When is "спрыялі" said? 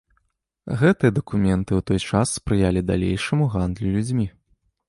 2.39-2.85